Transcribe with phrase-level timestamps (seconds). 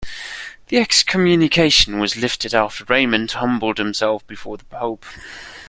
[0.69, 5.05] The excommunication was lifted after Raymond humbled himself before the Pope.